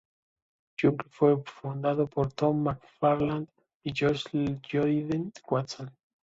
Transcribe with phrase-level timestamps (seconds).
[0.81, 3.47] Jungle fue fundado por Tom McFarland
[3.83, 5.95] y Josh Lloyd-Watson.